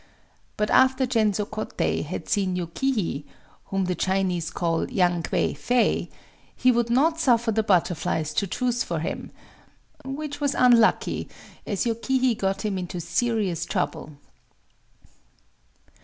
[0.57, 3.23] But after Gensō Kōtei had seen Yōkihi
[3.65, 6.09] (whom the Chinese call Yang Kwei Fei),
[6.55, 11.29] he would not suffer the butterflies to choose for him,—which was unlucky,
[11.67, 14.13] as Yokihi got him into serious trouble...